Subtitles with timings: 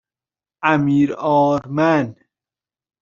[0.63, 2.15] امیرآرمن